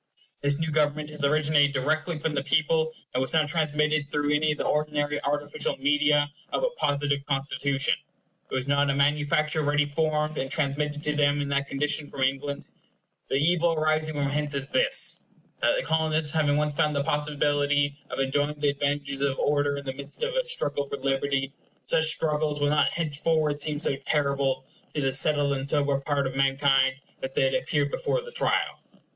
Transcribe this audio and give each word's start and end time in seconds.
This 0.41 0.57
new 0.57 0.71
government 0.71 1.11
has 1.11 1.23
originated 1.23 1.73
directly 1.73 2.17
from 2.17 2.33
the 2.33 2.41
people, 2.43 2.91
and 3.13 3.21
was 3.21 3.33
not 3.33 3.47
transmitted 3.47 4.09
through 4.09 4.33
any 4.33 4.51
of 4.53 4.57
the 4.57 4.65
ordinary 4.65 5.21
artificial 5.23 5.77
media 5.77 6.31
of 6.51 6.63
a 6.63 6.71
positive 6.71 7.23
constitution. 7.27 7.93
It 8.49 8.53
was 8.55 8.67
not 8.67 8.89
a 8.89 8.95
manufacture 8.95 9.61
ready 9.61 9.85
formed, 9.85 10.39
and 10.39 10.49
transmitted 10.49 11.03
to 11.03 11.15
them 11.15 11.39
in 11.39 11.49
that 11.49 11.67
condition 11.67 12.07
from 12.09 12.23
England. 12.23 12.67
The 13.29 13.35
evil 13.35 13.73
arising 13.73 14.15
from 14.15 14.31
hence 14.31 14.55
is 14.55 14.69
this; 14.69 15.19
that 15.59 15.75
the 15.75 15.83
Colonists 15.83 16.31
having 16.31 16.57
once 16.57 16.73
found 16.73 16.95
the 16.95 17.03
possibility 17.03 17.99
of 18.09 18.17
enjoying 18.17 18.57
the 18.59 18.69
advantages 18.69 19.21
of 19.21 19.37
order 19.37 19.77
in 19.77 19.85
the 19.85 19.93
midst 19.93 20.23
of 20.23 20.33
a 20.33 20.43
struggle 20.43 20.87
for 20.87 20.97
liberty, 20.97 21.53
such 21.85 22.05
struggles 22.05 22.59
will 22.59 22.69
not 22.69 22.87
henceforward 22.89 23.61
seem 23.61 23.79
so 23.79 23.95
terrible 23.97 24.65
to 24.95 25.01
the 25.01 25.13
settled 25.13 25.53
and 25.53 25.69
sober 25.69 25.99
part 25.99 26.25
of 26.25 26.35
mankind 26.35 26.95
as 27.21 27.35
they 27.35 27.43
had 27.43 27.53
appeared 27.53 27.91
before 27.91 28.21
the 28.23 28.31
trial. 28.31 28.81